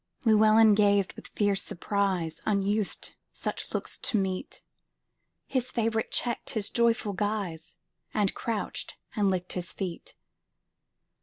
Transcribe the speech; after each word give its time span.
Llewelyn 0.25 0.73
gazed 0.73 1.13
with 1.13 1.27
fierce 1.27 1.61
surprise; 1.61 2.41
Unused 2.47 3.13
such 3.31 3.71
looks 3.71 3.99
to 3.99 4.17
meet, 4.17 4.63
His 5.45 5.69
favorite 5.69 6.09
checked 6.09 6.49
his 6.49 6.71
joyful 6.71 7.13
guise, 7.13 7.75
And 8.11 8.33
crouched 8.33 8.97
and 9.15 9.29
licked 9.29 9.53
his 9.53 9.71
feet. 9.71 10.15